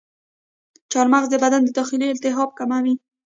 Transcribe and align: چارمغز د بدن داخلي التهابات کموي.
چارمغز 0.91 1.27
د 1.31 1.35
بدن 1.43 1.61
داخلي 1.77 2.07
التهابات 2.13 2.55
کموي. 2.59 2.93